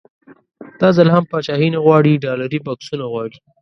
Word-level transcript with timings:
دا 0.79 0.87
ځل 0.97 1.07
هم 1.15 1.23
پاچاهي 1.31 1.67
نه 1.75 1.79
غواړي 1.85 2.21
ډالري 2.25 2.59
بکسونه 2.67 3.05
غواړي. 3.11 3.37